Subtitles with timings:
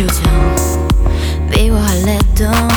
[0.00, 0.24] 표정.
[1.50, 2.69] 미워할래도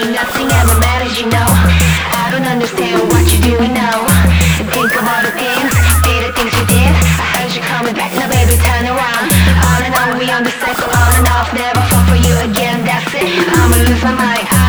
[0.00, 1.50] ain't nothing ever matters, you know.
[2.16, 4.00] I don't understand what you're doing now.
[4.72, 5.72] Think of all the things,
[6.04, 6.92] did the things you did.
[7.20, 9.26] I heard you coming back, now baby turn around.
[9.66, 12.84] All and on we on the cycle, on and off Never fall for you again,
[12.84, 13.28] that's it.
[13.56, 14.59] I'ma lose my mind.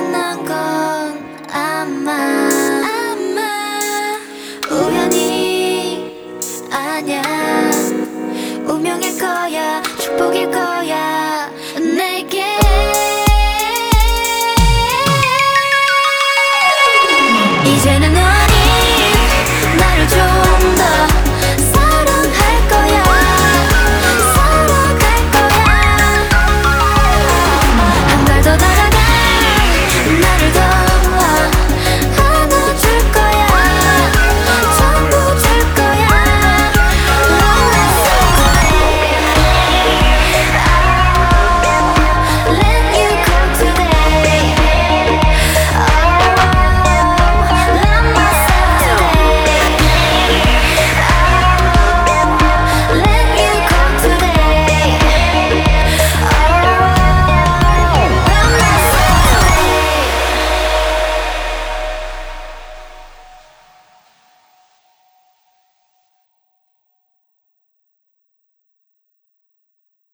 [0.00, 0.44] なん